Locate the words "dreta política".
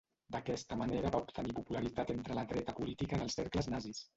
2.55-3.19